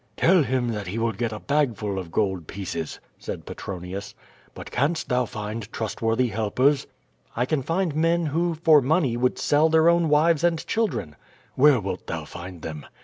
[0.17, 4.15] "Tell him that he will get a bagful of gold pieces," said Pe tronius.
[4.55, 6.87] "But canst thou find trustworthy helpers?"
[7.35, 11.15] "I can find men who, for money, would sell their own wives and children."
[11.55, 12.87] ''Where, wilt thou find them?"